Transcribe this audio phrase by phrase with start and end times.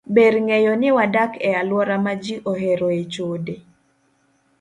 [0.15, 3.55] Ber ng'eyo ni wadak e alwora ma ji oheroe chode.